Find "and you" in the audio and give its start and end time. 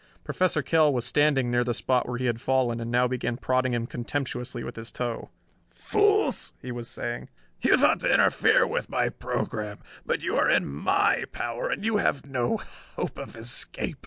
11.69-11.97